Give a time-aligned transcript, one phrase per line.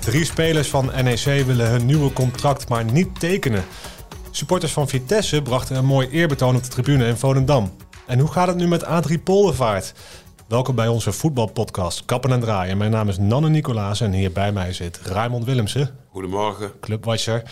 [0.00, 3.64] Drie spelers van NEC willen hun nieuwe contract maar niet tekenen.
[4.30, 7.72] Supporters van Vitesse brachten een mooi eerbetoon op de tribune in Volendam.
[8.06, 9.94] En hoe gaat het nu met Adrie Poldervaart?
[10.48, 12.76] Welkom bij onze voetbalpodcast Kappen en Draaien.
[12.76, 15.90] Mijn naam is Nanne Nicolaas en hier bij mij zit Raymond Willemsen.
[16.10, 16.72] Goedemorgen.
[16.80, 17.42] Clubwatcher.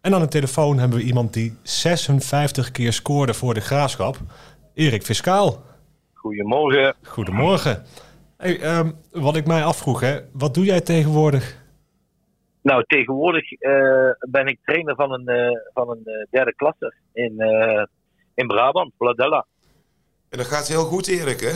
[0.00, 4.18] En aan de telefoon hebben we iemand die 56 keer scoorde voor de Graafschap.
[4.74, 5.62] Erik Fiscaal.
[6.24, 6.94] Goedemorgen.
[7.02, 7.84] Goedemorgen.
[8.36, 11.62] Hey, ehm, wat ik mij afvroeg, hè, wat doe jij tegenwoordig?
[12.62, 17.32] Nou, tegenwoordig uh, ben ik trainer van een, uh, van een uh, derde klasse in,
[18.34, 19.46] in Brabant, Bladella.
[20.28, 21.52] En dat gaat heel goed, Erik, hè?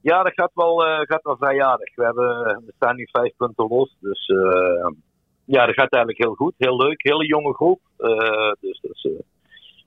[0.00, 1.94] Ja, dat gaat wel, gaat wel vrij aardig.
[1.94, 4.26] We, hebben, we staan nu vijf punten los, dus
[5.44, 6.54] ja, dat gaat eigenlijk heel goed.
[6.58, 7.80] Heel leuk, hele jonge groep.
[8.60, 9.10] dus dat is,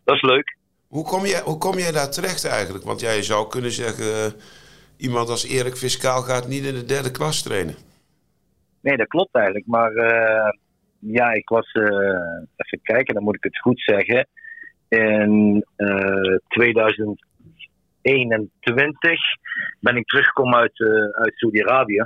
[0.04, 0.57] dat is leuk.
[0.98, 2.86] Hoe kom, je, hoe kom jij daar terecht eigenlijk?
[2.86, 4.34] Want jij zou kunnen zeggen,
[4.98, 7.76] iemand als Erik Fiscaal gaat niet in de derde klas trainen.
[8.82, 9.68] Nee, dat klopt eigenlijk.
[9.68, 10.50] Maar uh,
[11.00, 11.84] ja, ik was, uh,
[12.56, 14.28] even kijken, dan moet ik het goed zeggen.
[14.88, 19.20] In uh, 2021
[19.80, 20.80] ben ik teruggekomen uit,
[21.12, 22.06] uit Saudi-Arabië.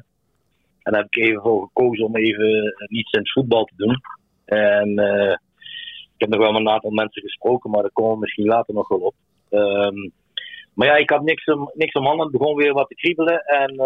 [0.81, 4.02] En daar heb ik even voor gekozen om even niets in het voetbal te doen.
[4.45, 4.94] En
[6.22, 8.88] heb nog wel met een aantal mensen gesproken, maar daar komen we misschien later nog
[8.88, 9.14] wel op.
[9.50, 10.11] Um,
[10.73, 12.28] maar ja, ik had niks om, niks om handen.
[12.28, 13.39] Het begon weer wat te kriebelen.
[13.39, 13.80] En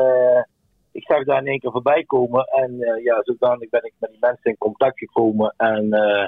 [0.96, 2.46] ik zag daar in één keer voorbij komen.
[2.46, 5.54] En uh, ja, zodanig ben ik met die mensen in contact gekomen.
[5.58, 6.28] En uh,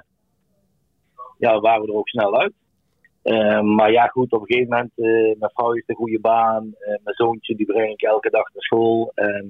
[1.38, 2.54] ja, waren we er ook snel uit.
[3.24, 4.92] Uh, maar ja, goed, op een gegeven moment,
[5.40, 6.76] mijn vrouw heeft een goede baan.
[6.80, 9.12] mijn zoontje, die breng ik elke dag naar school.
[9.16, 9.50] En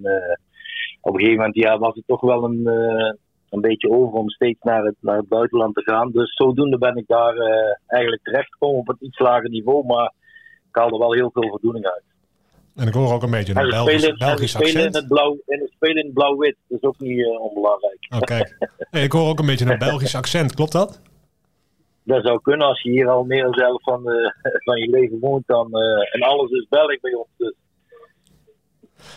[1.01, 2.63] op een gegeven moment, ja, was het toch wel een,
[3.49, 6.11] een beetje over om steeds naar het, naar het buitenland te gaan.
[6.11, 7.35] Dus zodoende ben ik daar
[7.87, 9.85] eigenlijk terechtgekomen op een iets lager niveau.
[9.85, 10.13] Maar
[10.69, 12.03] ik haalde wel heel veel voldoening uit.
[12.77, 14.95] En ik hoor ook een beetje een Belgisch, spelen, Belgisch spelen accent.
[14.95, 18.07] In het blauw, en het spelen in blauw-wit, dat is ook niet uh, onbelangrijk.
[18.09, 18.69] Oh, kijk.
[18.77, 21.01] Hey, ik hoor ook een beetje een Belgisch accent, klopt dat?
[22.03, 24.31] Dat zou kunnen als je hier al meer zelf van, uh,
[24.67, 25.47] van je leven woont.
[25.47, 27.27] Dan, uh, en alles is Belgisch bij ons.
[27.37, 27.53] Dus,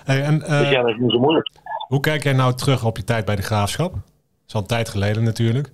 [0.05, 1.51] hey, en, dus ja, dat is niet zo moeilijk.
[1.89, 3.95] Hoe kijk jij nou terug op je tijd bij de Graafschap?
[4.51, 5.69] Is al een tijd geleden natuurlijk.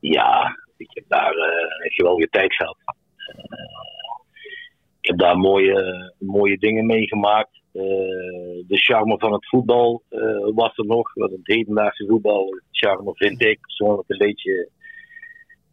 [0.00, 2.76] Ja, ik heb daar uh, geweldige tijd gehad.
[5.00, 7.60] Ik heb daar mooie, mooie dingen meegemaakt.
[7.72, 7.82] Uh,
[8.66, 10.02] de charme van het voetbal
[10.54, 11.14] was er nog.
[11.14, 14.68] Want het hedendaagse voetbal, het charme vind ik persoonlijk een beetje,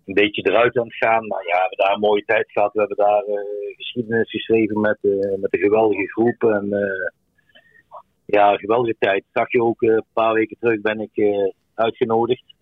[0.06, 1.28] een beetje eruit aan het gaan.
[1.28, 2.74] Maar ja, we hebben daar een mooie tijd gehad.
[2.74, 3.24] We hebben daar
[3.76, 4.98] geschiedenis geschreven met,
[5.40, 6.44] met een geweldige groep.
[6.44, 6.70] En
[8.26, 9.24] ja, geweldige tijd.
[9.34, 11.44] Zag je ook een paar weken terug ben ik
[11.76, 12.54] uitgenodigd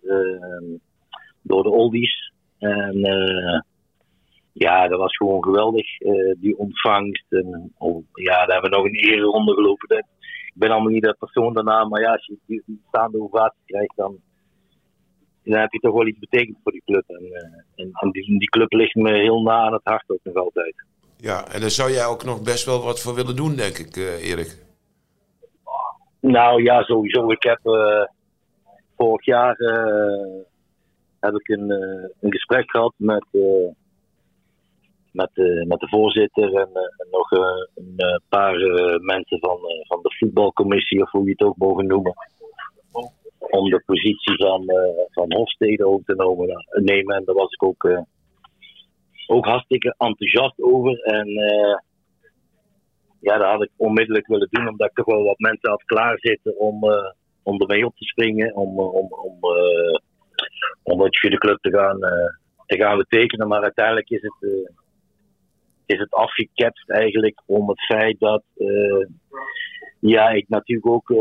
[1.42, 2.32] door de oldies.
[2.58, 3.00] En
[4.54, 7.24] ja, dat was gewoon geweldig, uh, die ontvangst.
[7.28, 9.96] En, oh, ja, daar hebben we nog een ereronde gelopen.
[10.46, 13.62] Ik ben allemaal niet dat persoon daarna, maar ja, als je die, die staande ovatie
[13.66, 14.16] krijgt, dan,
[15.44, 17.04] dan heb je toch wel iets betekend voor die club.
[17.06, 17.36] En, uh,
[17.74, 20.74] en, en die, die, club ligt me heel na aan het hart ook nog altijd.
[21.16, 23.96] Ja, en daar zou jij ook nog best wel wat voor willen doen, denk ik,
[23.96, 24.62] Erik.
[26.20, 27.30] Nou ja, sowieso.
[27.30, 27.60] Ik heb
[29.04, 29.56] vorig jaar
[31.20, 31.70] heb ik een,
[32.20, 33.26] een gesprek gehad met
[35.12, 36.68] met, uh, met de voorzitter en,
[37.10, 38.54] nog een paar
[39.00, 42.14] mensen van, van de voetbalcommissie, of hoe je het ook mogen noemen.
[43.38, 44.64] Om de positie van,
[45.10, 47.16] van Hofstede over te nemen, nemen.
[47.16, 47.88] En daar was ik ook,
[49.26, 50.98] ook hartstikke enthousiast over.
[50.98, 51.28] En
[53.20, 56.58] ja, dat had ik onmiddellijk willen doen, omdat ik toch wel wat mensen had klaarzitten
[56.58, 56.80] om,
[57.44, 58.54] om ermee op te springen.
[58.54, 59.38] Om, om, om,
[60.82, 61.98] om wat voor de club te gaan,
[62.66, 63.48] te gaan betekenen.
[63.48, 64.72] Maar uiteindelijk is het
[65.86, 68.42] is het afgeketst eigenlijk om het feit dat
[70.00, 71.14] ja, ik natuurlijk ook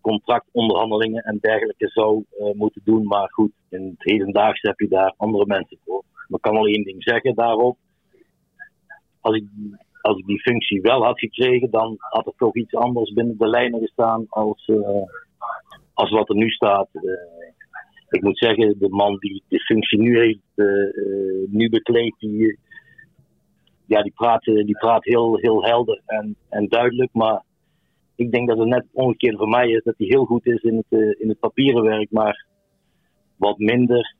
[0.00, 3.06] contractonderhandelingen en dergelijke zou moeten doen.
[3.06, 6.02] Maar goed, in het hedendaagse heb je daar andere mensen voor.
[6.12, 7.76] Maar ik kan wel één ding zeggen daarop.
[9.20, 9.44] Als ik,
[10.00, 13.48] als ik die functie wel had gekregen, dan had er toch iets anders binnen de
[13.48, 14.70] lijnen gestaan als,
[15.94, 16.88] als wat er nu staat.
[18.10, 20.68] ik moet zeggen, de man die de functie nu heeft,
[21.50, 22.58] nu bekleedt, die,
[23.86, 27.12] ja, die praat, die praat heel, heel helder en, en duidelijk.
[27.12, 27.42] Maar
[28.16, 30.76] ik denk dat het net omgekeerd voor mij is dat hij heel goed is in
[30.76, 32.46] het, in het papieren werk, maar
[33.36, 34.14] wat minder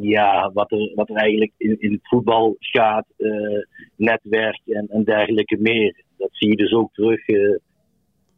[0.00, 3.62] ja, wat, er, wat er eigenlijk in, in het voetbal gaat, uh,
[3.96, 6.02] netwerk en, en dergelijke meer.
[6.16, 7.26] Dat zie je dus ook terug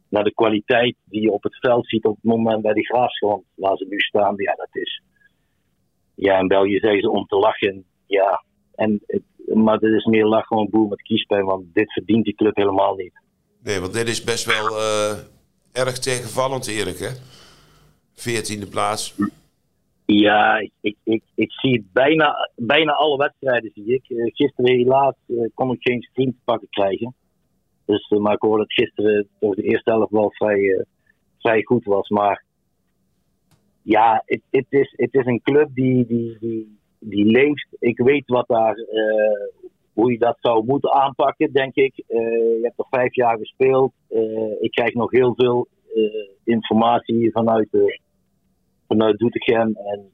[0.09, 3.43] naar de kwaliteit die je op het veld ziet op het moment bij die graafschap
[3.55, 4.33] waar ze nu staan.
[4.37, 5.01] Ja, dat is.
[6.15, 7.85] Ja, in België zeggen ze om te lachen.
[8.05, 8.43] Ja,
[8.75, 9.01] en
[9.53, 12.95] maar dit is meer lach gewoon boel met kiespijn, want dit verdient die club helemaal
[12.95, 13.13] niet.
[13.63, 15.17] Nee, want dit is best wel uh,
[15.71, 17.09] erg tegenvallend, Erik, hè?
[18.13, 19.15] Veertiende plaats.
[20.05, 23.71] Ja, ik, ik, ik zie bijna, bijna alle wedstrijden.
[23.73, 24.09] Zie ik.
[24.09, 27.15] Uh, gisteren helaas uh, kon ik geen stream te pakken krijgen.
[27.87, 30.85] Dus, maar ik hoorde dat gisteren toch de eerste helft wel vrij,
[31.37, 32.09] vrij goed was.
[32.09, 32.43] Maar
[33.81, 37.67] ja, het, is, het is een club die, die, die, die leeft.
[37.79, 38.75] Ik weet wat daar,
[39.93, 42.03] hoe je dat zou moeten aanpakken, denk ik.
[42.07, 43.93] Uh, je hebt er vijf jaar gespeeld.
[44.59, 45.67] Ik krijg nog heel veel
[46.43, 47.69] informatie vanuit,
[48.87, 49.75] vanuit Doetinchem.
[49.75, 50.11] En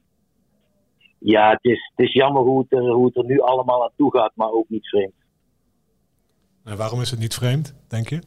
[1.18, 3.92] ja, het is, het is jammer hoe het, er, hoe het er nu allemaal aan
[3.96, 5.23] toe gaat, maar ook niet vreemd.
[6.64, 8.18] En waarom is het niet vreemd, denk je?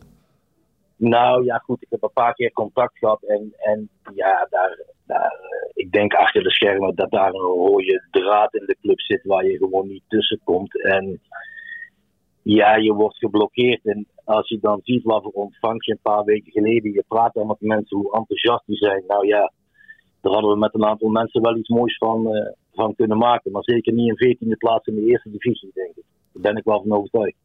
[0.95, 5.33] Nou ja, goed, ik heb een paar keer contact gehad en, en ja, daar, daar,
[5.73, 9.45] ik denk achter de schermen dat daar een rode draad in de club zit waar
[9.45, 10.83] je gewoon niet tussen komt.
[10.83, 11.21] En
[12.41, 13.85] ja, je wordt geblokkeerd.
[13.85, 17.47] En als je dan ziet wat voor ontvangst een paar weken geleden, je praat dan
[17.47, 19.03] met mensen hoe enthousiast die zijn.
[19.07, 19.51] Nou ja,
[20.21, 23.51] daar hadden we met een aantal mensen wel iets moois van, uh, van kunnen maken.
[23.51, 26.03] Maar zeker niet een veertiende plaats in de eerste divisie, denk ik.
[26.33, 27.37] Daar ben ik wel van overtuigd.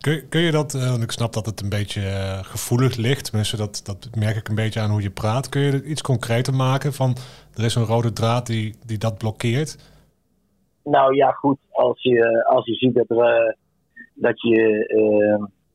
[0.00, 3.24] Kun, kun je dat, uh, want ik snap dat het een beetje uh, gevoelig ligt,
[3.24, 5.48] tenminste dat, dat merk ik een beetje aan hoe je praat.
[5.48, 7.16] Kun je het iets concreter maken van
[7.54, 9.92] er is een rode draad die, die dat blokkeert?
[10.84, 13.56] Nou ja, goed, als je, als je ziet dat, er,
[14.14, 14.86] dat je,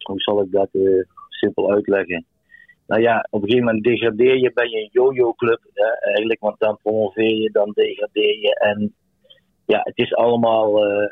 [0.03, 0.69] hoe zal ik dat
[1.29, 2.25] simpel uitleggen?
[2.87, 5.59] Nou ja, op een gegeven moment degradeer je, ben je een yo-yo club
[5.99, 8.93] eigenlijk, want dan promoveer je, dan degradeer je en
[9.73, 11.07] ja, het is allemaal uh,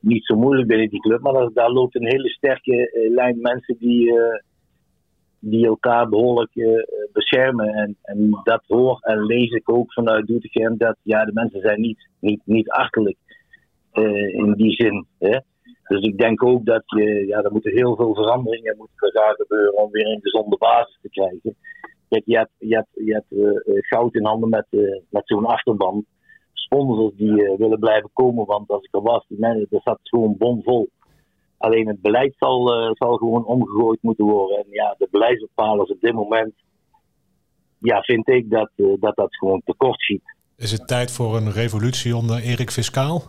[0.00, 1.20] niet zo moeilijk binnen die club.
[1.20, 4.12] Maar daar, loopt een hele sterke uh, lijn mensen die,
[5.38, 6.52] die elkaar behoorlijk
[7.12, 7.68] beschermen.
[7.68, 10.76] En, en dat hoor en lees ik ook vanuit Doetinchem.
[10.76, 13.16] Dat ja, de mensen zijn niet, niet, niet achterlijk
[14.32, 15.06] in die zin.
[15.18, 15.38] Hè?
[15.86, 19.76] Dus ik denk ook dat je, ja, er moeten heel veel veranderingen moeten gaan gebeuren
[19.76, 21.56] om weer een gezonde basis te krijgen.
[22.08, 24.66] Kijk, je hebt, je hebt, je hebt goud in handen met,
[25.10, 26.04] met zo'n achterban
[26.72, 28.46] sponsors die uh, willen blijven komen.
[28.46, 30.88] Want als ik er was, die mensen, er zat gewoon bomvol.
[31.58, 34.56] Alleen het beleid zal, uh, zal gewoon omgegooid moeten worden.
[34.56, 36.52] En ja, de beleidsbepalers op dit moment,
[37.78, 40.22] ja, vind ik dat uh, dat, dat gewoon tekort schiet.
[40.56, 43.22] Is het tijd voor een revolutie onder Erik Fiscaal?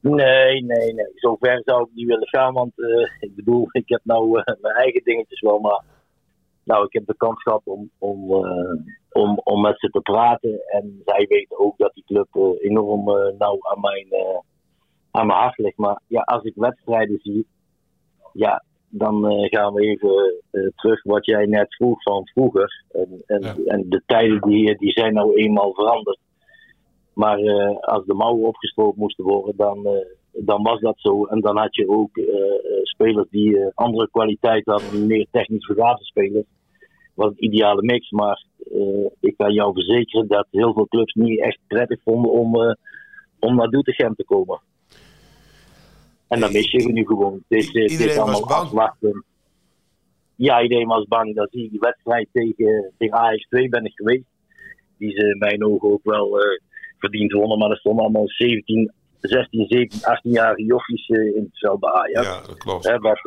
[0.00, 1.06] Nee, nee, nee.
[1.14, 2.54] Zover zou ik niet willen gaan.
[2.54, 2.72] Want
[3.20, 4.30] ik bedoel, ik heb nou
[4.60, 5.84] mijn eigen dingetjes wel, maar
[6.64, 8.30] nou, ik heb de kans gehad om, om,
[9.16, 10.60] om, om met ze te praten.
[10.66, 14.06] En zij weten ook dat die club uh, enorm uh, nauw aan mijn,
[15.10, 15.76] aan mijn hart ligt.
[15.76, 17.46] Maar ja, als ik wedstrijden zie,
[18.32, 20.42] ja, dan gaan we even
[20.74, 22.84] terug wat jij net vroeg van vroeger.
[22.90, 23.54] En, en, ja.
[23.64, 26.18] en de tijden die, die zijn nou eenmaal veranderd.
[27.14, 27.38] Maar
[27.80, 31.24] als de mouwen opgestroken moesten worden, dan, dan was dat zo.
[31.24, 32.10] En dan had je ook
[32.82, 36.46] spelers die andere kwaliteit hadden, meer technisch begaafde spelers
[37.16, 38.10] was een ideale mix.
[38.10, 42.60] Maar uh, ik kan jou verzekeren dat heel veel clubs niet echt prettig vonden om,
[42.60, 42.72] uh,
[43.38, 44.60] om naar Doetinchem te komen.
[46.28, 47.42] En dan mis je nu gewoon.
[47.48, 49.24] Het is, het is allemaal afwachten.
[50.34, 51.34] Ja, iedereen was bang.
[51.34, 54.24] Dan zie ik die wedstrijd tegen, tegen AX2 ben ik geweest.
[54.98, 56.60] Die ze in mijn ogen ook wel uh,
[56.98, 57.58] verdiend wonnen.
[57.58, 62.26] Maar er stonden allemaal 17, 16, 17, 18-jarige jochies in het veld bij Ajax.
[62.26, 62.88] Ja, dat klopt.
[62.88, 63.20] Hè, wat,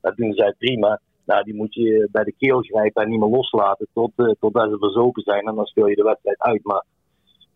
[0.00, 1.00] dat doen zij prima.
[1.24, 4.70] Nou, die moet je bij de keel grijpen en niet meer loslaten tot, uh, totdat
[4.70, 5.46] ze verzopen zijn.
[5.46, 6.64] En dan speel je de wedstrijd uit.
[6.64, 6.84] Maar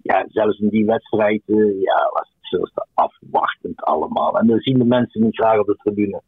[0.03, 4.39] ja, zelfs in die wedstrijd uh, ja, was het afwachtend allemaal.
[4.39, 6.23] En dan zien de mensen niet graag op de tribune.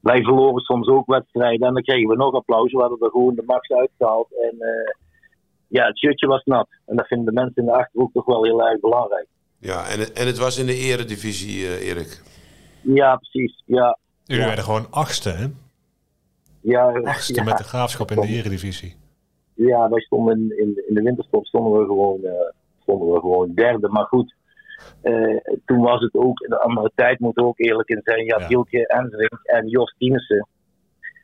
[0.00, 2.72] Wij verloren soms ook wedstrijden en dan kregen we nog applaus.
[2.72, 4.28] We hadden er gewoon de max uitgehaald.
[4.42, 4.94] En uh,
[5.68, 6.68] ja, het shirtje was nat.
[6.86, 9.26] En dat vinden de mensen in de Achterhoek toch wel heel erg belangrijk.
[9.58, 12.22] Ja, en, en het was in de eredivisie, Erik.
[12.80, 13.62] Ja, precies.
[13.66, 13.98] Ja.
[14.24, 14.48] Jullie ja.
[14.48, 15.46] werden gewoon achtste, hè?
[16.64, 17.44] Ja, Achtste ja.
[17.44, 18.96] met de graafschap in de eredivisie.
[19.54, 22.30] Ja, wij stonden in, in, in de winterstop stonden we gewoon, uh,
[22.82, 23.88] stonden we gewoon derde.
[23.88, 24.34] Maar goed,
[25.02, 28.24] uh, toen was het ook, in de andere tijd moet er ook eerlijk in zijn.
[28.24, 28.46] Ja.
[28.46, 30.48] Hielke Ensrink en Jos Tiensen.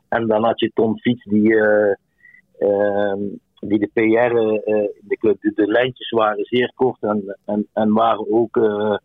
[0.08, 1.94] En dan had je Tom Fiets die, eh,
[2.58, 3.20] ehm,
[3.60, 7.66] die de PR eh, in de club, de, de lijntjes waren zeer kort en, en,
[7.72, 8.96] en waren ook, eh,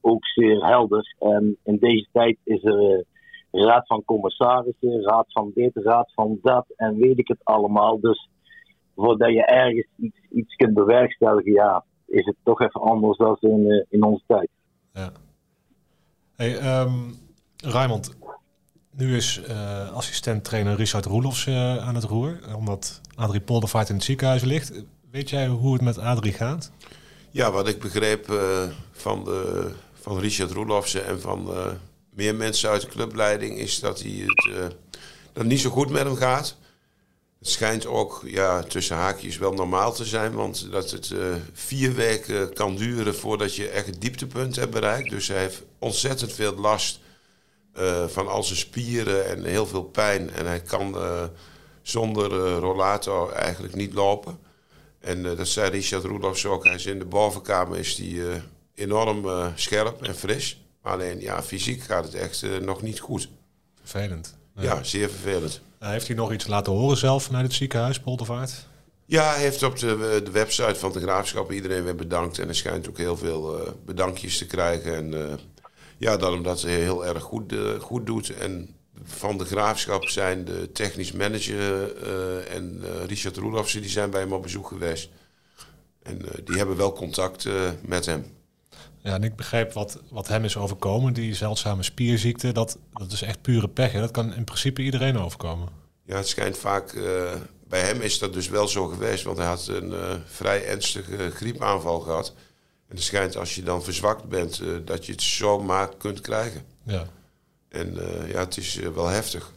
[0.00, 1.14] ook zeer helder.
[1.18, 3.04] En in deze tijd is er eh,
[3.62, 8.00] raad van commissarissen, raad van dit, raad van dat en weet ik het allemaal.
[8.00, 8.28] Dus
[8.94, 13.70] voordat je ergens iets, iets kunt bewerkstelligen, ja, is het toch even anders dan in,
[13.70, 14.48] eh, in onze tijd.
[14.92, 15.12] Ja.
[16.36, 16.92] Hey, ehm
[17.56, 18.16] Raymond,
[18.90, 24.04] nu is eh assistent-trainer Richard Roelofs eh, aan het roer, omdat Adrie Poldervaart in het
[24.04, 24.84] ziekenhuis ligt.
[25.10, 26.72] Weet jij hoe het met Adrie gaat?
[27.30, 31.72] Ja, wat ik begreep eh, van, de, van Richard Roelofsen en van eh,
[32.14, 34.66] meer mensen uit de clubleiding is dat hij het, eh,
[35.32, 36.56] dat niet zo goed met hem gaat.
[37.38, 41.94] Het schijnt ook ja, tussen haakjes wel normaal te zijn, want dat het uh, vier
[41.94, 45.10] weken kan duren voordat je echt het dieptepunt hebt bereikt.
[45.10, 47.00] Dus hij heeft ontzettend veel last
[47.78, 50.30] uh, van al zijn spieren en heel veel pijn.
[50.30, 50.96] En hij kan
[51.82, 54.38] zonder rollator eigenlijk niet lopen.
[55.00, 56.64] En dat zei Richard Roelofs ook.
[56.64, 58.22] Hij is in de bovenkamer is die,
[58.74, 60.63] enorm scherp en fris.
[60.84, 63.28] Alleen ja, fysiek gaat het echt nog niet goed.
[63.82, 64.36] Vervelend.
[64.56, 65.60] Ja, zeer vervelend.
[65.78, 68.66] heeft hij nog iets laten horen zelf vanuit het ziekenhuis, Poldervaart?
[69.04, 72.38] Ja, hij heeft op de, de website van de graafschap iedereen weer bedankt.
[72.38, 74.94] En er schijnt ook heel veel uh, bedankjes te krijgen.
[74.94, 75.38] En
[75.98, 78.36] ja, dat omdat hij heel erg goed, goed doet.
[78.36, 78.74] En
[79.04, 81.96] van de graafschap zijn de technisch manager
[82.46, 85.08] en Richard Roelofsen, die zijn bij hem op bezoek geweest.
[86.02, 87.48] En die hebben wel contact
[87.82, 88.33] met hem.
[89.04, 92.52] Ja, en ik begrijp wat, wat hem is overkomen, die zeldzame spierziekte.
[92.52, 93.92] Dat, dat is echt pure pech.
[93.92, 94.00] Hè?
[94.00, 95.68] Dat kan in principe iedereen overkomen.
[96.04, 96.92] Ja, het schijnt vaak.
[96.92, 97.32] Uh,
[97.68, 101.30] bij hem is dat dus wel zo geweest, want hij had een uh, vrij ernstige
[101.30, 102.34] griepaanval gehad.
[102.88, 106.62] En het schijnt als je dan verzwakt bent, uh, dat je het zomaar kunt krijgen.
[106.82, 107.04] Ja.
[107.68, 107.94] En
[108.26, 109.52] ja, het is wel heftig.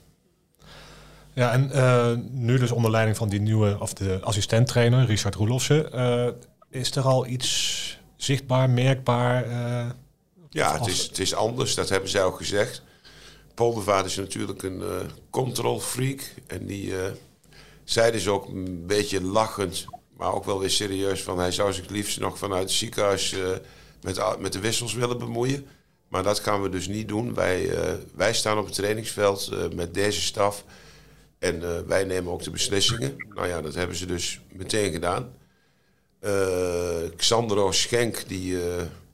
[1.34, 5.92] Ja, en nu dus onder leiding van die nieuwe, of de assistenttrainer, Richard Roelofsen,
[6.70, 9.47] is er al iets zichtbaar, merkbaar?
[9.47, 9.89] Uh,
[10.50, 12.81] ja, het is, het is anders, dat hebben zij ook gezegd.
[13.53, 14.95] Poldervaart is natuurlijk een uh,
[15.29, 16.33] control freak.
[16.47, 17.05] En die uh,
[17.83, 19.86] zei dus ook een beetje lachend,
[20.17, 21.24] maar ook wel weer serieus...
[21.24, 23.36] van hij zou zich liefst nog vanuit het ziekenhuis
[24.01, 25.67] met, met de wissels willen bemoeien.
[26.07, 27.33] Maar dat gaan we dus niet doen.
[27.33, 27.69] Wij,
[28.15, 30.63] wij staan op het trainingsveld met deze staf...
[31.39, 33.15] En wij nemen ook de beslissingen.
[33.36, 35.33] Nou ja, dat hebben ze dus meteen gedaan.
[36.27, 38.62] Uh, Xandro Schenk, die uh,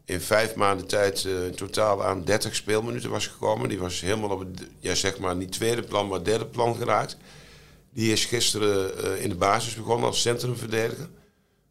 [0.06, 3.70] in vijf maanden tijd uh, in totaal aan 30 speelminuten was gekomen.
[3.70, 7.18] Die was helemaal op het, ja, zeg maar niet tweede plan, maar derde plan geraakt.
[7.94, 11.10] Die is gisteren in de basis begonnen als centrumverdediger.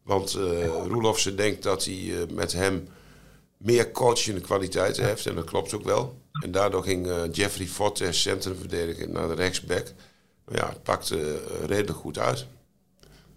[0.03, 2.87] Want uh, Roelofse denkt dat hij met hem
[3.57, 5.25] meer coachende kwaliteiten heeft.
[5.25, 6.17] En dat klopt ook wel.
[6.41, 9.87] En daardoor ging Jeffrey Fortes centrumverdediger naar de rechtsback.
[10.51, 12.45] Ja, het pakte redelijk goed uit.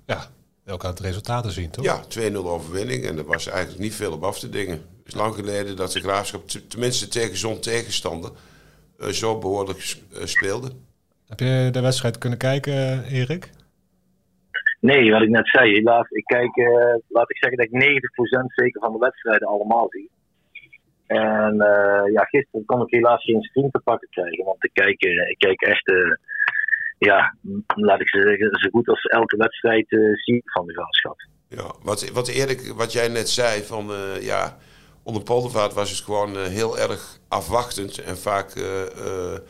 [0.06, 0.30] Ja,
[0.72, 1.84] ook aan het resultaten zien, toch?
[1.84, 4.74] Ja, 2-0 overwinning en er was eigenlijk niet veel op af te dingen.
[4.74, 8.30] Het is lang geleden dat de Graafschap, tenminste tegen zo'n tegenstander,
[9.00, 10.70] uh, zo behoorlijk uh, speelde.
[11.28, 13.50] Heb je de wedstrijd kunnen kijken, Erik?
[14.80, 16.10] Nee, wat ik net zei, helaas.
[16.10, 18.00] Ik kijk, uh, laat ik zeggen dat ik
[18.42, 20.10] 90% zeker van de wedstrijden allemaal zie.
[21.06, 21.56] En
[22.12, 25.60] ja, gisteren kon ik helaas geen stream te pakken krijgen, want ik kijk, ik kijk
[25.60, 25.92] echt
[26.98, 27.36] ja,
[27.66, 31.16] laat ik zeggen, zo goed als elke wedstrijd uh, zie van de graafschap.
[31.48, 34.56] Ja, wat, wat Erik, wat jij net zei, van uh, ja,
[35.02, 39.40] onder Poldervaart was het gewoon uh, heel erg afwachtend en vaak een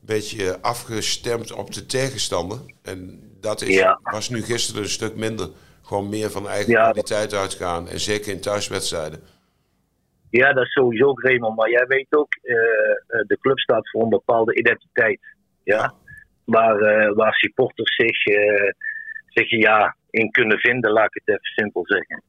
[0.00, 2.58] beetje afgestemd op de tegenstander.
[2.82, 4.00] En dat is, ja.
[4.02, 5.48] was nu gisteren een stuk minder.
[5.82, 6.82] Gewoon meer van eigen ja.
[6.82, 9.20] kwaliteit uitgaan en zeker in thuiswedstrijden.
[10.30, 11.56] Ja, dat is sowieso Raymond.
[11.56, 12.32] Maar jij weet ook,
[13.26, 15.20] de club staat voor een bepaalde identiteit.
[15.64, 15.94] ja
[16.44, 18.70] waar, uh, waar supporters zich, uh,
[19.26, 22.22] zich ja, in kunnen vinden, laat ik het even simpel zeggen.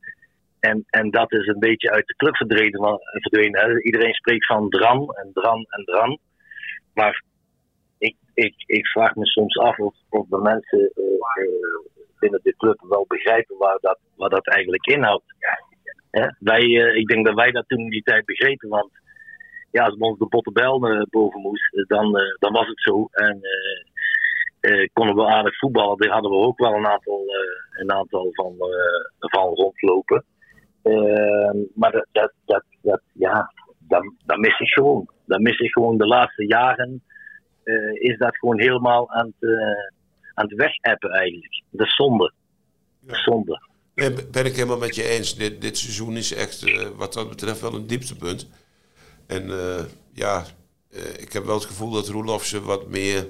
[0.59, 2.99] En, en dat is een beetje uit de club verdwenen.
[3.11, 6.19] verdwenen Iedereen spreekt van dran en dran en dran.
[6.93, 7.23] Maar
[7.97, 11.45] ik, ik, ik vraag me soms af of, of de mensen uh,
[12.19, 15.35] binnen de club wel begrijpen waar dat, waar dat eigenlijk inhoudt.
[16.11, 16.63] Ja, wij,
[16.95, 18.91] ik denk dat wij dat toen in die tijd begrepen, want
[19.71, 23.07] ja, als we ons de bottebel boven moest, dan, dan was het zo.
[23.11, 23.39] En
[24.63, 25.97] uh, konden we aardig voetballen.
[25.97, 30.25] Daar hadden we ook wel een aantal, uh, een aantal van, uh, van rondlopen.
[30.83, 35.09] Ehm, maar dat, dat, dat, dat, ja, dat, dat mis ik gewoon.
[35.25, 37.03] Dat mis ik gewoon de laatste jaren.
[37.93, 39.51] is dat gewoon helemaal aan het,
[40.33, 41.63] aan het wegappen eigenlijk.
[41.69, 42.33] Dat is zonde.
[42.99, 43.67] Dat is zonde.
[43.95, 45.35] Ben, ben ik helemaal met je eens.
[45.35, 46.63] Dit, dit seizoen is echt
[46.97, 48.49] wat dat betreft wel een dieptepunt.
[49.27, 49.43] En
[50.13, 50.43] ja,
[51.19, 53.27] ik heb wel het gevoel dat Roelof ze wat meer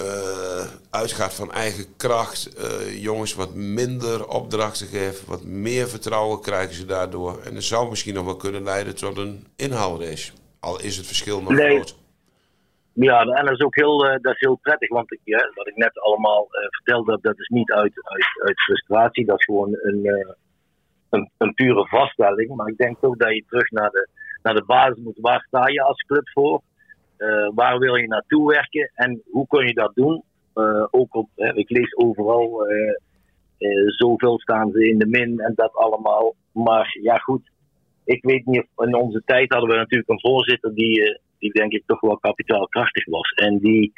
[0.00, 2.58] uh, uitgaat van eigen kracht.
[2.58, 7.40] Uh, jongens wat minder opdrachten geven, wat meer vertrouwen krijgen ze daardoor.
[7.44, 10.32] En dat zou misschien nog wel kunnen leiden tot een inhaalrace.
[10.60, 11.74] Al is het verschil nog nee.
[11.74, 11.96] groot.
[12.92, 15.76] Ja, en dat is ook heel, uh, dat is heel prettig, want ja, wat ik
[15.76, 20.34] net allemaal vertelde, dat is niet uit, uit, uit frustratie, dat is gewoon een,
[21.10, 22.54] een, een, pure vaststelling.
[22.54, 24.08] Maar ik denk ook dat je terug naar de,
[24.42, 25.18] naar de basis moet.
[25.20, 26.62] Waar sta je als club voor?
[27.18, 30.22] Uh, waar wil je naartoe werken en hoe kun je dat doen?
[30.54, 32.92] Uh, ook op, ik lees overal, uh,
[33.96, 36.34] zoveel staan ze in de min en dat allemaal.
[36.52, 37.50] Maar ja, goed.
[38.04, 41.82] Ik weet niet in onze tijd hadden we natuurlijk een voorzitter die, die denk ik
[41.86, 43.30] toch wel kapitaalkrachtig was.
[43.30, 43.92] En die,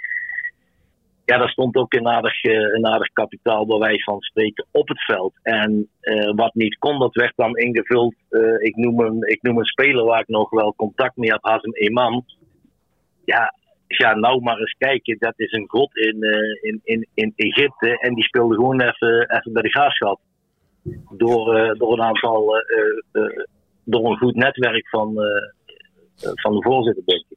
[1.29, 5.05] ja, daar stond ook een aardig, eh, een aardig kapitaal bij van spreken op het
[5.05, 5.33] veld.
[5.43, 8.15] En eh, wat niet kon, dat werd dan ingevuld.
[8.29, 11.45] Eh, ik, noem een, ik noem een speler waar ik nog wel contact mee heb,
[11.45, 12.25] Hazem Eman.
[13.35, 13.55] Ja,
[13.89, 15.17] ga nou maar eens kijken.
[15.19, 16.23] Dat is een god in,
[16.61, 17.99] in, in, in Egypte.
[17.99, 20.21] En die speelde gewoon even, even bij de graafschap.
[21.11, 22.65] Door, door een aantal,
[23.85, 25.15] door een goed netwerk van,
[26.17, 27.37] van de voorzitter, denk ik.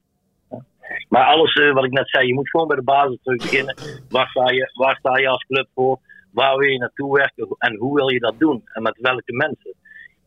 [1.10, 3.76] Maar alles wat ik net zei, je moet gewoon bij de basis terug beginnen.
[4.10, 6.00] Waar sta, je, waar sta je als club voor?
[6.32, 7.56] Waar wil je naartoe werken?
[7.58, 8.62] En hoe wil je dat doen?
[8.74, 9.74] En met welke mensen?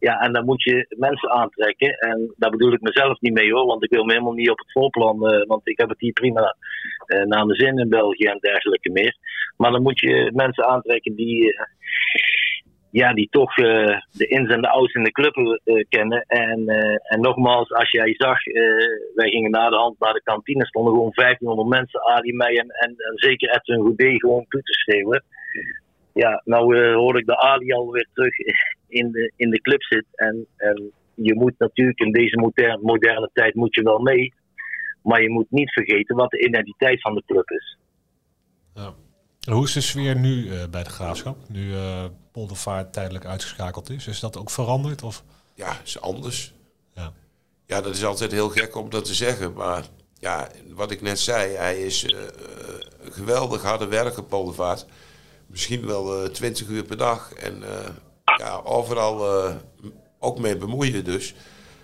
[0.05, 1.99] Ja, en dan moet je mensen aantrekken.
[1.99, 4.59] En daar bedoel ik mezelf niet mee hoor, want ik wil me helemaal niet op
[4.59, 5.33] het voorplan.
[5.33, 6.57] Uh, want ik heb het hier prima
[7.07, 9.17] uh, naar mijn zin in België en dergelijke meer.
[9.57, 11.55] Maar dan moet je mensen aantrekken die
[12.91, 15.35] ja, die toch de ins en de outs in de club
[15.89, 16.25] kennen.
[16.27, 16.69] En,
[17.03, 18.45] en nogmaals, als jij zag,
[19.15, 22.69] wij gingen na de hand naar de kantine, stonden gewoon 1500 mensen, Ali, mij en,
[22.69, 25.25] en, en zeker Edwin gewoon toe te schreeuwen.
[26.15, 28.35] Ja, nou hoor ik de Ali alweer terug
[28.89, 30.07] in de, in de club zit.
[30.15, 34.35] En, en je moet natuurlijk in deze moderne, moderne tijd moet je wel mee.
[35.03, 37.79] Maar je moet niet vergeten wat de identiteit van de club is.
[38.75, 38.95] Ja.
[39.51, 41.37] Hoe is de sfeer nu bij de graafschap?
[41.49, 41.73] Nu
[42.33, 44.07] Poldervaart tijdelijk uitgeschakeld is.
[44.07, 45.03] Is dat ook veranderd?
[45.03, 45.25] Of?
[45.55, 46.55] Ja, is anders.
[46.95, 47.13] Ja.
[47.67, 49.53] ja, dat is altijd heel gek om dat te zeggen.
[49.53, 49.85] Maar
[50.19, 52.19] ja, wat ik net zei, hij is uh,
[53.11, 54.87] geweldig harde werken, Poldervaart.
[55.55, 57.33] Misschien wel eh, 20 uur per dag.
[57.33, 57.69] En uh,
[58.37, 59.49] ja, overal
[60.19, 61.35] ook mee bemoeien dus.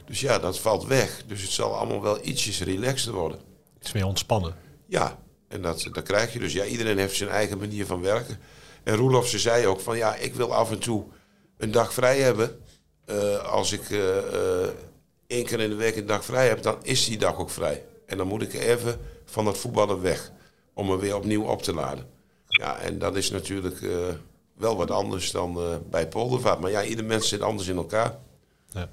[0.05, 1.23] Dus ja, dat valt weg.
[1.27, 3.39] Dus het zal allemaal wel ietsjes relaxter worden.
[3.81, 4.55] Iets meer ontspannen.
[4.87, 6.53] Ja, en dat, dat krijg je dus.
[6.53, 8.39] Ja, iedereen heeft zijn eigen manier van werken.
[8.83, 11.05] En Roelof ze zei ook van ja, ik wil af en toe
[11.57, 12.61] een dag vrij hebben.
[13.07, 14.17] Uh, als ik uh,
[15.27, 17.85] één keer in de week een dag vrij heb, dan is die dag ook vrij.
[18.07, 20.33] En dan moet ik even van het voetballen weg.
[20.75, 22.20] Om me weer opnieuw op te laden.
[22.61, 23.87] Ja, en dat is natuurlijk
[24.57, 25.59] wel wat anders dan
[25.91, 26.61] bij Poldervaart.
[26.61, 28.15] Maar ja, ieder mens zit anders in elkaar.
[28.69, 28.89] Ja.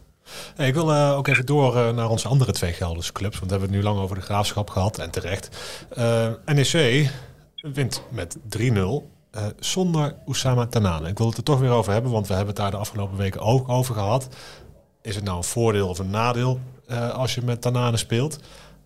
[0.66, 3.40] ik wil ook even door naar onze andere twee Gelderse clubs.
[3.40, 5.50] Want we hebben het nu lang over de graafschap gehad en terecht.
[6.46, 7.10] NEC
[7.62, 8.62] wint met 3-0
[9.38, 11.10] uh, zonder Oussama Tanane.
[11.10, 13.18] Ik wil het er toch weer over hebben, want we hebben het daar de afgelopen
[13.18, 14.28] weken ook over gehad.
[15.02, 16.60] Is het nou een voordeel of een nadeel
[17.14, 18.40] als je met Tanane speelt?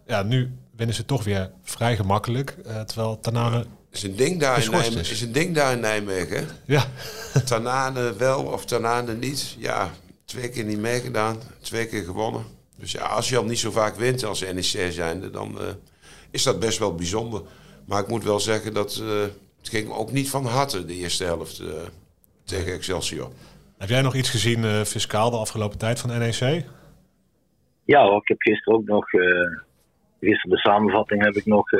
[0.05, 3.65] Ja, nu winnen ze toch weer vrij gemakkelijk, terwijl Tanane...
[3.91, 5.11] Is een, ding daar in Nijmegen, is.
[5.11, 6.47] is een ding daar in Nijmegen.
[6.65, 6.85] Ja.
[7.45, 9.55] Tanane wel of Tanane niet.
[9.59, 9.91] Ja,
[10.25, 12.43] twee keer niet meegedaan, twee keer gewonnen.
[12.77, 15.57] Dus ja, als je al niet zo vaak wint als NEC zijnde, dan
[16.31, 17.41] is dat best wel bijzonder.
[17.85, 19.01] Maar ik moet wel zeggen dat
[19.61, 21.67] het ging ook niet van harte de eerste helft uh,
[22.43, 23.29] tegen Excelsior.
[23.77, 26.65] Heb jij nog iets gezien uh, fiscaal de afgelopen tijd van NEC?
[27.85, 29.21] Ja, ik heb gisteren ook nog, uh,
[30.19, 31.71] gisteren de samenvatting heb ik nog,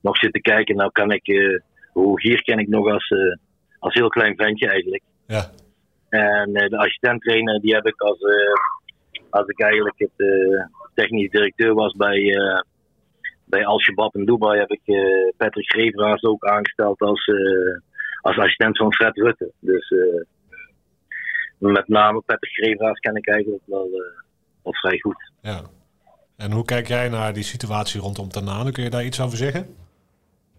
[0.00, 0.76] nog zitten kijken.
[0.76, 1.60] Nou kan ik,
[1.92, 3.08] hoe hier ken ik nog als,
[3.78, 5.02] als heel klein ventje eigenlijk.
[5.26, 5.50] Ja.
[6.08, 8.18] En de assistent-trainer die heb ik als,
[9.30, 10.26] als ik eigenlijk het
[10.94, 12.34] technisch directeur was bij
[13.46, 17.78] bij Al-Shabaab in Dubai heb ik uh, Patrick Greveraars ook aangesteld als, uh,
[18.20, 19.52] als assistent van Fred Rutte.
[19.60, 20.22] Dus uh,
[21.58, 23.90] met name Patrick Greveraars ken ik eigenlijk wel,
[24.62, 25.32] wel vrij goed.
[25.40, 25.60] Ja.
[26.36, 28.72] En hoe kijk jij naar die situatie rondom Tanane?
[28.72, 29.76] Kun je daar iets over zeggen?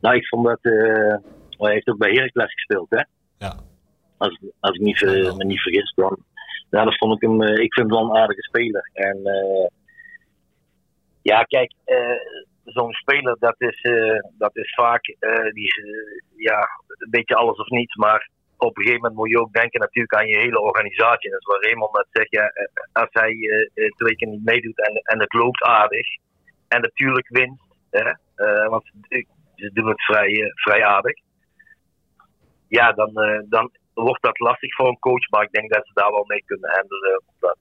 [0.01, 0.59] Nou, ik vond dat...
[0.61, 3.03] hij heeft ook bij Heracles gespeeld, hè?
[3.37, 3.55] Ja.
[4.17, 5.01] Als, als ik niet,
[5.37, 6.17] me niet vergis, dan...
[6.69, 7.41] Ja, dat vond ik hem...
[7.41, 8.89] ik vind hem wel een aardige speler.
[8.93, 9.19] En...
[11.21, 11.71] ja, kijk
[12.63, 17.57] zo'n speler, dat is, uh, dat is vaak uh, die, uh, ja, een beetje alles
[17.57, 17.95] of niets.
[17.95, 21.29] Maar op een gegeven moment moet je ook denken natuurlijk aan je hele organisatie.
[21.29, 22.51] Dat is waar Raymond net zegt, ja,
[22.91, 23.35] als hij
[23.95, 26.07] twee keer niet meedoet en, en het loopt aardig.
[26.67, 28.11] En natuurlijk winst, hè,
[28.69, 28.91] want
[29.57, 31.19] ze doen het vrij, vrij aardig.
[32.67, 33.11] Ja, dan,
[33.49, 35.29] dan wordt dat lastig voor een coach.
[35.29, 37.23] Maar ik denk dat ze daar wel mee kunnen handelen.
[37.33, 37.57] Omdat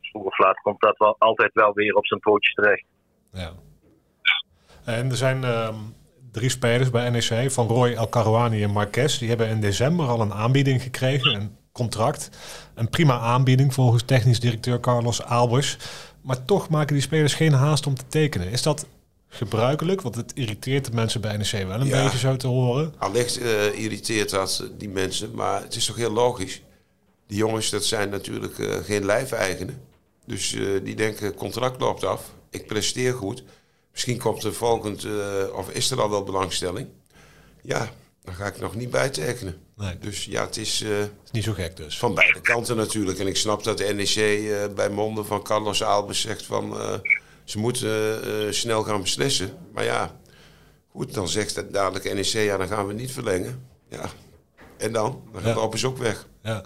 [0.00, 2.84] vroeg of laat komt dat wel altijd wel weer op zijn pootjes terecht.
[3.32, 3.52] Ja.
[4.84, 5.74] En er zijn ehm,
[6.32, 9.18] drie spelers bij NEC, Van Roy, El Karouani en Marquez.
[9.18, 12.30] Die hebben in december al een aanbieding gekregen, een contract.
[12.74, 15.78] Een prima aanbieding volgens technisch directeur Carlos Albers.
[16.22, 18.50] Maar toch maken die spelers geen haast om te tekenen.
[18.50, 18.88] Is dat
[19.32, 20.00] gebruikelijk?
[20.00, 22.94] Want het irriteert de mensen bij NEC wel een beetje zo te horen.
[22.98, 26.62] Allicht uh, irriteert dat die mensen, maar het is toch heel logisch.
[27.26, 29.82] Die jongens, dat zijn natuurlijk uh, geen lijfeigenen.
[30.26, 33.44] Dus uh, die denken, contract loopt af, ik presteer goed.
[33.92, 35.06] Misschien komt er volgend,
[35.54, 36.88] of is er al wel belangstelling.
[37.62, 37.90] Ja,
[38.24, 39.56] dan ga ik nog niet bijtekenen.
[39.76, 39.98] Nee.
[39.98, 41.98] Dus ja, het is, uh, is niet zo gek dus.
[41.98, 43.18] Van beide kanten natuurlijk.
[43.18, 46.76] En ik snap dat de NEC uh, bij monden van Carlos Albers zegt van...
[47.52, 49.50] ze moeten snel gaan beslissen.
[49.72, 50.20] Maar ja,
[50.92, 53.66] Goed, dan zegt het dadelijk NEC, ja, dan gaan we niet verlengen.
[53.88, 54.04] Ja,
[54.78, 55.22] en dan?
[55.32, 55.60] Dan gaat Ja.
[55.60, 56.28] Lopez ook weg.
[56.42, 56.64] Ja.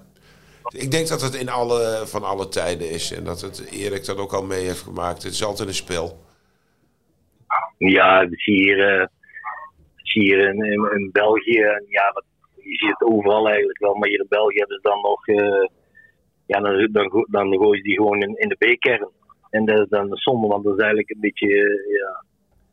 [0.68, 3.12] Ik denk dat het in alle, van alle tijden is.
[3.12, 5.22] En dat het Erik dat ook al mee heeft gemaakt.
[5.22, 6.24] Het is altijd een spel.
[7.78, 9.06] Ja, dat zie je hier, eh,
[9.96, 11.60] zie hier in, in, in België.
[11.60, 13.94] En ja, dat, je ziet het overal eigenlijk wel.
[13.94, 15.26] Maar hier in België hebben ze dan nog.
[15.26, 15.68] eh,
[16.46, 19.08] ja, dan, dan, dan gooien ze die gewoon in, in de B-kern.
[19.56, 21.46] En dat is dan zonde, want dat is eigenlijk een beetje.
[21.48, 22.24] eh, ja,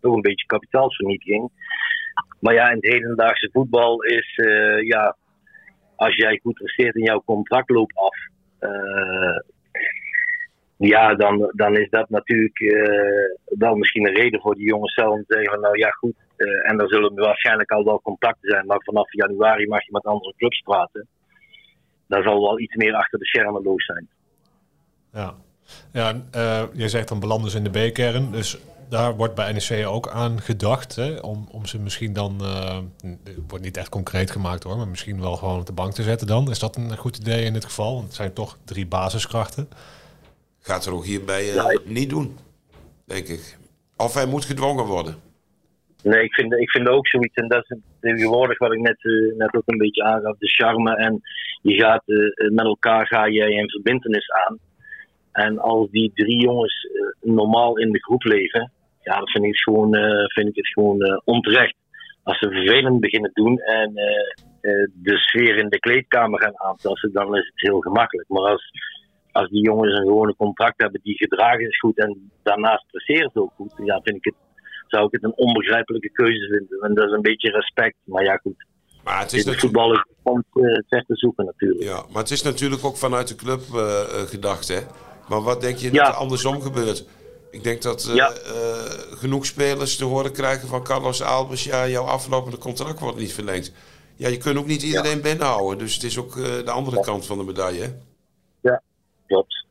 [0.01, 1.49] toch een beetje kapitaalsvernietiging.
[2.39, 4.35] Maar ja, in het hedendaagse voetbal is.
[4.37, 5.15] eh, ja,
[5.95, 8.15] als jij goed presteert en jouw contract loopt af.
[8.59, 9.39] eh,
[10.77, 15.13] ja, dan, dan is dat natuurlijk eh, wel misschien een reden voor die jongens zelf
[15.13, 16.15] om te zeggen nou ja goed.
[16.63, 20.33] en er zullen waarschijnlijk al wel contacten zijn, maar vanaf januari mag je met andere
[20.37, 21.07] clubs praten.
[22.07, 24.07] Daar zal wel iets meer achter de schermen los zijn.
[25.13, 25.33] Ja,
[25.91, 28.31] ja en, eh, je zegt dan belanden ze in de B-kern.
[28.31, 28.57] Dus
[28.89, 30.95] daar wordt bij NEC ook aan gedacht.
[30.95, 32.79] Hè, om, om ze misschien dan, eh,
[33.23, 36.03] het wordt niet echt concreet gemaakt hoor, maar misschien wel gewoon op de bank te
[36.03, 36.49] zetten dan.
[36.49, 37.93] Is dat een goed idee in dit geval?
[37.93, 39.67] Want het zijn toch drie basiskrachten.
[40.59, 42.37] Gaat er ook hierbij eh, Ja, ik- niet doen,
[43.05, 43.57] denk ik.
[43.97, 45.15] Of hij moet gedwongen worden.
[46.03, 48.97] Nee, ik vind, ik vind ook zoiets, en dat is tegenwoordig wat ik net,
[49.37, 50.95] net ook een beetje aangaf, de charme.
[50.95, 51.21] En
[51.61, 52.03] je gaat
[52.51, 54.57] met elkaar ga je een verbindenis aan.
[55.33, 59.49] En als die drie jongens eh, normaal in de groep leven, ja, dan vind ik
[59.49, 61.75] het gewoon, eh, vind ik het gewoon eh, onterecht.
[62.23, 63.93] Als ze vervelend beginnen doen en
[64.93, 68.29] de sfeer in de kleedkamer gaan aantasten, dan is het heel gemakkelijk.
[68.29, 68.69] Maar als,
[69.31, 73.41] als die jongens een gewone contract hebben die gedragen is goed en daarnaast presteren ze
[73.41, 74.35] ook goed, ja, vind ik het
[74.87, 76.79] zou ik het een onbegrijpelijke keuze vinden.
[76.81, 77.95] En dat is een beetje respect.
[78.03, 78.65] Maar ja, goed.
[79.03, 79.59] Maar het is natuurlijk...
[79.59, 79.93] voetbal
[80.87, 81.83] is te zoeken natuurlijk.
[81.83, 83.61] Ja, maar het is natuurlijk ook vanuit de club
[84.27, 84.79] gedacht, hè?
[85.27, 86.03] Maar wat denk je Ja.
[86.03, 87.05] dat er andersom gebeurt?
[87.51, 88.31] Ik denk dat eh, Ja.
[88.31, 88.53] eh,
[89.17, 91.63] genoeg spelers te horen krijgen van Carlos Albers...
[91.63, 93.71] ja, jouw aflopende contract wordt niet verlengd.
[94.15, 95.77] Ja, je kunt ook niet iedereen binnenhouden.
[95.77, 97.91] Dus het is ook eh, de andere kant van de medaille, hè?
[99.27, 99.65] Klopt.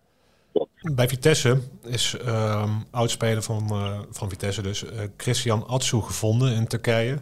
[0.95, 6.67] Bij Vitesse is ehm oudspeler van, eh, van Vitesse dus eh, Christian Atsu gevonden in
[6.67, 7.19] Turkije.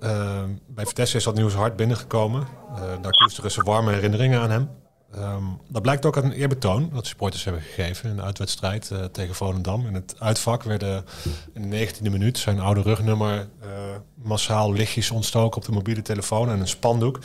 [0.00, 2.46] Ehm, bij Vitesse is dat nieuws hard binnengekomen.
[2.74, 4.70] Eh, daar koesteren ze warme herinneringen aan hem.
[5.14, 9.04] Ehm, dat blijkt ook uit een eerbetoon dat supporters hebben gegeven in de uitwedstrijd eh,
[9.04, 9.86] tegen Volendam.
[9.86, 11.04] In het uitvak werden
[11.52, 13.68] in de 19e minuut zijn oude rugnummer eh,
[14.14, 17.18] massaal lichtjes ontstoken op de mobiele telefoon en een spandoek.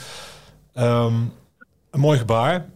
[0.72, 1.14] Ehm,
[1.90, 2.66] een mooi gebaar.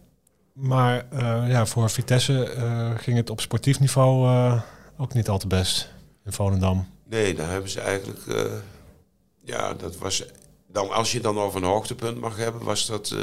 [0.53, 2.53] Maar eh, ja, voor Vitesse
[2.97, 4.29] ging het op sportief niveau
[4.97, 5.93] ook niet al te best
[6.25, 6.87] in Volendam.
[7.09, 8.21] Nee, daar hebben ze eigenlijk...
[9.43, 10.25] ja, dat was...
[10.67, 13.15] Dan, als je dan over een hoogtepunt mag hebben, was dat...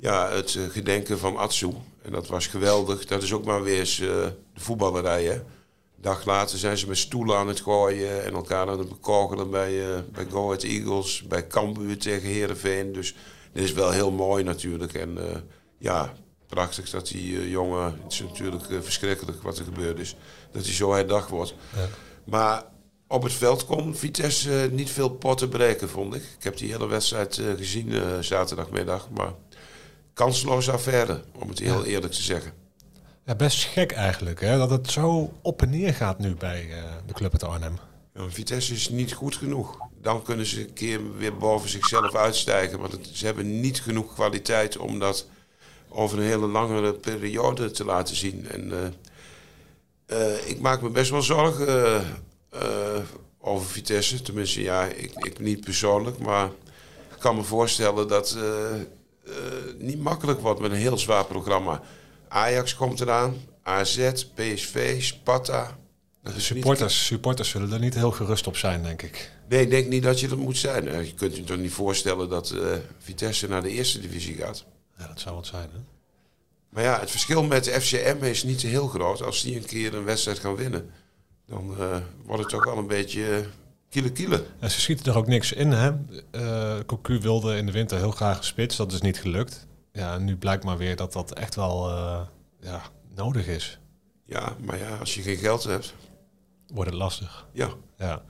[0.00, 1.72] ja, het eh, gedenken van Atsu.
[2.02, 3.06] En dat was geweldig.
[3.06, 4.06] Dat is ook maar weer eens eh,
[4.54, 5.34] de voetballerij, hè?
[5.34, 9.50] Een dag later zijn ze met stoelen aan het gooien en elkaar aan het bekogelen
[9.50, 12.92] bij, eh bij Go Ahead Eagles, bij Cambuur tegen Herenveen.
[12.92, 13.14] Dus
[13.52, 14.94] dit is wel heel mooi natuurlijk.
[14.94, 15.18] En
[15.78, 16.14] ja,
[16.46, 20.16] prachtig dat die jongen, het is natuurlijk verschrikkelijk wat er gebeurd is,
[20.52, 21.54] dat hij zo herdacht wordt.
[22.24, 22.64] Maar
[23.06, 26.22] op het veld kon Vitesse niet veel potten breken, vond ik.
[26.22, 27.92] Ik heb die hele wedstrijd gezien
[28.24, 29.32] zaterdagmiddag, maar
[30.14, 32.52] kansloze affaire, om het heel eerlijk te zeggen.
[33.24, 34.56] Ja, best gek eigenlijk, hè?
[34.58, 37.78] dat het zo op en neer gaat nu bij eh, de club uit Arnhem.
[38.14, 39.78] Ja, Vitesse is niet goed genoeg.
[40.02, 42.80] Dan kunnen ze een keer weer boven zichzelf uitstijgen.
[42.80, 45.26] Het- ze hebben niet genoeg kwaliteit om dat
[45.88, 48.48] over een hele langere periode te laten zien.
[48.48, 52.04] En eh, eh, ik maak me best wel zorgen
[53.38, 54.22] over Vitesse.
[54.22, 56.18] Tenminste, ja, ik, ik niet persoonlijk.
[56.18, 56.46] Maar
[57.10, 58.36] ik kan me voorstellen dat
[59.80, 61.82] niet makkelijk wordt met een heel zwaar programma.
[62.28, 65.78] Ajax komt eraan, AZ, PSV, Sparta.
[66.22, 69.32] Niet- supporters, supporters zullen er niet heel gerust op zijn, denk ik.
[69.48, 70.88] Nee, ik denk niet dat je dat moet zijn.
[70.88, 72.60] Eh, Je kunt je toch niet voorstellen dat eh,
[72.98, 74.64] Vitesse naar de eerste divisie gaat.
[74.98, 75.68] Ja, dat zou wat zijn.
[75.72, 75.78] Hè?
[76.68, 79.22] Maar ja, het verschil met de FCM is niet heel groot.
[79.22, 80.90] Als die een keer een wedstrijd gaan winnen,
[81.46, 83.36] dan eh, wordt het toch wel een beetje uh,
[83.88, 84.44] kiele kiele.
[84.58, 85.70] En ze schieten er ook niks in.
[85.72, 85.90] Hè?
[86.86, 88.76] Cocu wilde in de winter heel graag een spits.
[88.76, 89.66] Dat is niet gelukt.
[90.00, 92.20] Ja, nu blijkt maar weer dat dat echt wel eh,
[92.60, 92.82] ja,
[93.14, 93.78] nodig is.
[94.24, 95.94] Ja, maar ja, als je geen geld hebt,
[96.74, 97.46] Wordt het lastig.
[97.52, 97.68] ja.
[97.96, 98.22] Ja.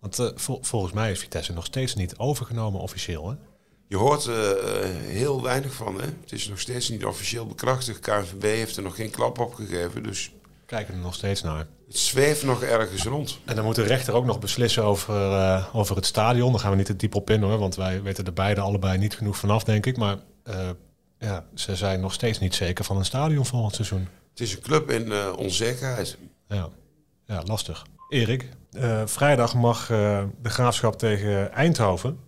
[0.00, 3.28] Want eh, vol- volgens mij is Vitesse nog steeds niet overgenomen officieel.
[3.30, 3.36] Hè?
[3.88, 6.00] Je hoort er eh, heel weinig van.
[6.00, 6.06] Hè?
[6.20, 8.00] Het is nog steeds niet officieel bekrachtigd.
[8.00, 10.02] KNVB heeft er nog geen klap op gegeven.
[10.02, 10.32] Dus
[10.66, 11.66] Kijken er nog steeds naar.
[11.86, 13.38] het zweeft nog ergens rond.
[13.44, 15.14] En dan moet de rechter ook nog beslissen over,
[15.72, 16.50] over het stadion.
[16.52, 18.98] Daar gaan we niet te diep op in hoor, want wij weten er beide allebei
[18.98, 19.96] niet genoeg vanaf, denk ik.
[19.96, 20.16] Maar
[21.20, 24.08] ja, ze zijn nog steeds niet zeker van een stadion volgend seizoen.
[24.30, 26.18] Het is een club in eh, onzekerheid.
[26.48, 26.68] Ja,
[27.24, 27.86] ja lastig.
[28.08, 32.18] Erik, uh, vrijdag mag uh, de graafschap tegen Eindhoven.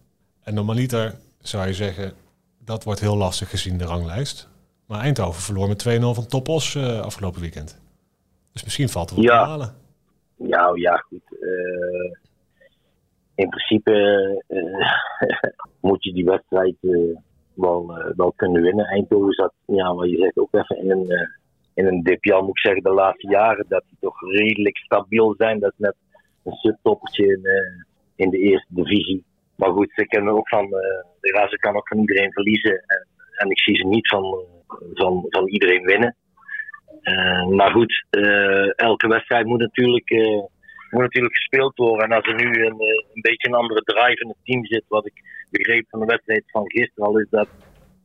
[0.43, 2.13] En normaliter zou je zeggen,
[2.59, 4.49] dat wordt heel lastig gezien de ranglijst.
[4.87, 7.81] Maar Eindhoven verloor met 2-0 van Topos uh, afgelopen weekend.
[8.53, 9.43] Dus misschien valt er wat ja.
[9.43, 9.75] te halen.
[10.37, 11.23] Ja, ja, goed.
[13.35, 13.93] in principe
[15.81, 16.77] moet je die wedstrijd
[17.55, 18.87] wel, wel kunnen winnen.
[18.87, 21.31] Eindhoven zat, ja, wat je zegt, ook even in een
[21.75, 25.61] in een moet ik zeggen, de laatste jaren dat die toch redelijk stabiel zijn.
[25.61, 25.95] Dat is net
[26.45, 27.85] een subtoppertje in, uh,
[28.17, 29.25] in de eerste divisie.
[29.57, 30.69] Maar goed, ze kennen ook van,
[31.21, 32.85] de Razen kan ook van iedereen verliezen.
[32.87, 34.45] En, en ik zie ze niet van,
[34.95, 36.17] van, van iedereen winnen.
[37.57, 38.07] maar goed,
[38.77, 40.11] elke wedstrijd moet natuurlijk,
[40.91, 42.07] moet natuurlijk gespeeld worden.
[42.07, 42.81] En als er nu een,
[43.13, 46.45] een beetje een andere drive in het team zit, wat ik begreep van de wedstrijd
[46.47, 47.49] van gisteren al, is dat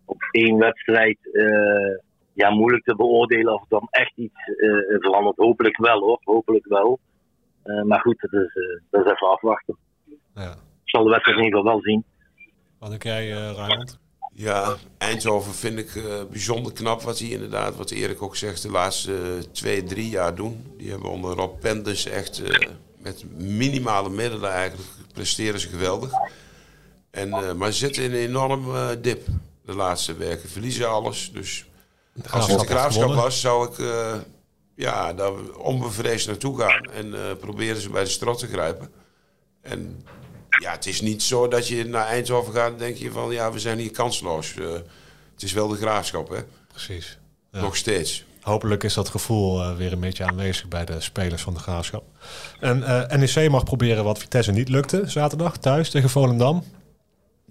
[0.06, 1.18] op één wedstrijd
[2.34, 5.38] ja, moeilijk te beoordelen of er dan echt iets uh, verandert.
[5.38, 7.00] Hopelijk wel hoor, hopelijk wel.
[7.64, 9.78] Uh, maar goed, dat is, uh, dat is even afwachten.
[10.36, 10.52] Ja.
[10.52, 12.04] Ik zal de wedstrijd in ieder geval wel zien.
[12.80, 14.00] Wat denk jij, uh, Raymond?
[14.34, 19.44] Ja, Eindhoven vind ik bijzonder knap wat hij inderdaad, wat Erik ook zegt, de laatste
[19.52, 20.74] twee, drie jaar doen.
[20.78, 22.44] Die hebben onder Rob Penders echt
[23.02, 26.12] met minimale middelen eigenlijk presteren ze geweldig.
[27.18, 28.66] En, maar ze zitten in een enorm
[29.02, 29.28] dip
[29.66, 30.50] de laatste weken.
[30.50, 31.66] Verliezen alles, dus
[32.30, 34.14] als het de graafschap was, zou ik uh,
[34.76, 38.90] ja, daar onbevreesd naartoe gaan en proberen ze bij de strot te grijpen.
[39.62, 40.06] En
[40.62, 43.52] ja, het is niet zo dat je naar Eindhoven gaat en denk je van ja,
[43.52, 44.54] we zijn hier kansloos.
[45.34, 46.40] Het is wel de graafschap, hè?
[46.68, 47.18] Precies.
[47.52, 47.62] Ja.
[47.62, 48.26] Nog steeds.
[48.42, 52.04] Hopelijk is dat gevoel weer een beetje aanwezig bij de spelers van de graafschap.
[52.60, 52.80] En
[53.20, 56.64] NEC mag proberen wat Vitesse niet lukte zaterdag thuis tegen Volendam.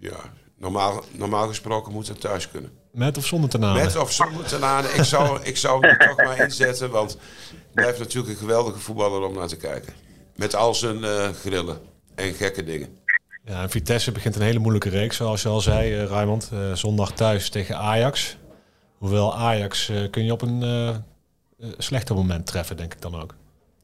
[0.00, 2.70] Ja, normaal, normaal gesproken moet het thuis kunnen.
[2.92, 3.84] Met of zonder tenanen?
[3.84, 4.94] Met of zonder tenanen.
[4.94, 9.22] ik zou, ik zou hem toch maar inzetten, want hij blijft natuurlijk een geweldige voetballer
[9.22, 9.92] om naar te kijken.
[10.36, 11.78] Met al zijn uh, grillen
[12.14, 12.98] en gekke dingen.
[13.44, 16.50] Ja, en Vitesse begint een hele moeilijke reeks, zoals je al zei, uh, Raymond.
[16.52, 18.36] Uh, zondag thuis tegen Ajax.
[18.98, 21.04] Hoewel Ajax kun je op een
[21.78, 23.34] slechter moment treffen, denk ik dan ook.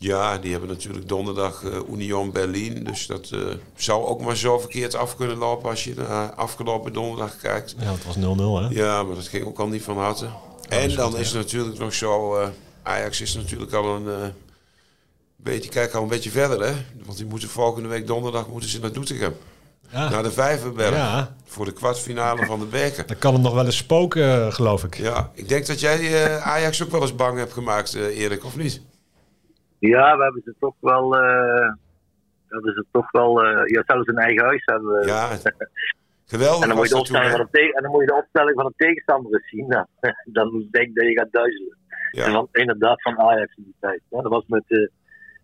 [0.03, 2.85] Ja, die hebben natuurlijk donderdag uh, Union Berlin.
[2.85, 3.41] Dus dat uh,
[3.75, 7.75] zou ook maar zo verkeerd af kunnen lopen als je naar afgelopen donderdag kijkt.
[7.79, 8.83] Ja, het was 0-0 hè?
[8.83, 10.25] Ja, maar dat ging ook al niet van harte.
[10.25, 12.41] Ja, en dan goed, is het natuurlijk nog zo...
[12.41, 12.49] Uh,
[12.83, 14.33] Ajax is natuurlijk al een
[15.37, 15.71] beetje...
[15.71, 16.73] Kijk al een beetje verder hè.
[17.05, 19.35] Want die moeten volgende week donderdag moeten ze naar Doetinchem.
[19.93, 20.09] Ja.
[20.09, 20.97] Naar de Vijverberg.
[20.97, 21.37] Ja.
[21.45, 23.07] Voor de kwartfinale van de beker.
[23.07, 24.97] Dan kan het nog wel eens spoken, geloof ik.
[24.99, 28.81] Ja, ik denk dat jij Ajax ook wel eens bang hebt gemaakt, Erik, of niet?
[29.88, 31.16] Ja, we hebben ze toch wel.
[31.16, 31.73] Uh,
[32.49, 33.45] hebben ze toch wel.
[33.45, 35.07] Uh, ja, zelfs een eigen huis hebben we.
[35.07, 35.29] Ja,
[36.27, 36.62] geweldig.
[36.62, 38.64] en, dan moet je de opstelling van de en dan moet je de opstelling van
[38.66, 39.66] de tegenstander eens zien.
[39.66, 39.87] Nou,
[40.38, 41.77] dan denk ik dat je gaat duizelen.
[42.11, 42.25] Ja.
[42.25, 44.01] En van, inderdaad van Ajax in die tijd.
[44.09, 44.88] Ja, dat was met, uh,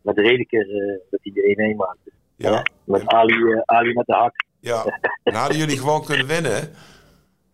[0.02, 0.66] met Redeker
[1.10, 2.10] dat hij de 1-1 maakte.
[2.36, 2.66] Ja.
[2.84, 4.44] Met Ali, Ali met de hak.
[4.60, 4.84] Ja,
[5.24, 6.74] dan hadden jullie gewoon kunnen winnen.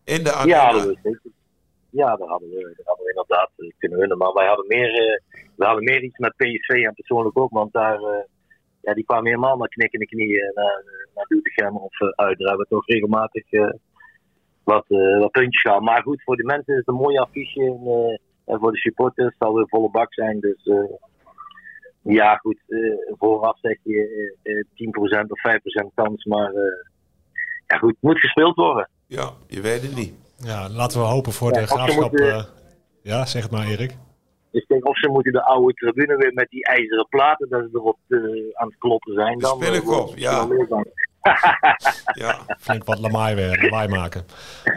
[0.05, 0.57] In de arena.
[0.57, 1.31] Ja, dat was zeker.
[1.90, 4.18] Ja, daar hadden, we, daar hadden we inderdaad kunnen winnen.
[4.18, 5.23] Maar wij hadden meer,
[5.57, 7.51] we hadden meer iets met PSV en persoonlijk ook.
[7.51, 8.25] Want daar, uh,
[8.81, 12.38] ja, die kwamen helemaal naar knikkende knieën naar, naar Doetinchem of uh, uit.
[12.38, 13.45] Daar hebben we toch regelmatig
[14.64, 14.85] wat,
[15.19, 15.83] wat puntjes gehad.
[15.83, 17.61] Maar goed, voor de mensen is het een mooi affiche.
[17.61, 20.40] En, en voor de supporters zal weer volle bak zijn.
[20.40, 20.71] Dus
[22.03, 22.59] ja, goed.
[23.19, 24.37] vooraf zeg je
[25.23, 25.40] 10% of
[25.90, 26.25] 5% kans.
[26.25, 26.53] Maar
[27.67, 28.88] ja, goed, het moet gespeeld worden.
[29.07, 30.14] Ja, je weet het niet.
[30.37, 32.19] Ja, laten we hopen voor ja, de graafschap.
[32.19, 32.45] Uh,
[33.03, 33.97] ja, zeg het maar, Erik.
[34.55, 37.69] Dus denk of ze moeten de oude tribune weer met die ijzeren platen, dat ze
[37.73, 38.21] erop uh,
[38.55, 39.38] aan het kloppen zijn.
[39.38, 40.49] De spinnenkop, uh, ja.
[42.25, 42.38] ja.
[42.59, 44.25] Flink wat lawaai weer, lawaai maken.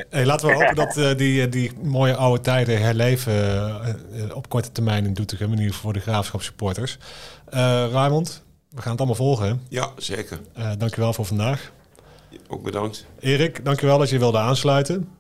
[0.10, 4.72] Hey, laten we hopen dat uh, die, die mooie oude tijden herleven uh, op korte
[4.72, 5.52] termijn in Doetinchem.
[5.52, 6.98] In ieder geval voor de graafschapssupporters.
[7.54, 9.48] Uh, Raymond, we gaan het allemaal volgen.
[9.48, 9.54] Hè?
[9.70, 10.40] Ja, zeker.
[10.58, 11.72] Uh, dankjewel voor vandaag.
[12.48, 13.08] Ook bedankt.
[13.20, 15.17] Erik, dankjewel dat je wilde aansluiten.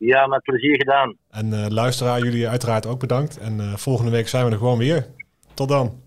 [0.00, 1.16] Ja, met plezier gedaan.
[1.30, 3.38] En uh, luisteraar, jullie uiteraard ook bedankt.
[3.38, 5.06] En uh, volgende week zijn we er gewoon weer.
[5.54, 6.02] Tot dan.